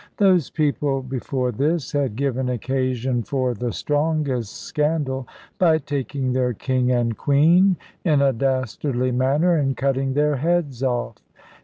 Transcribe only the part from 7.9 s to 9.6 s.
in a dastardly manner,